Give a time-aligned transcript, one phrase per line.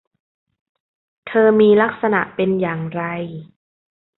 [1.27, 3.03] เธอมีลักษณะเป็นอย่างไร?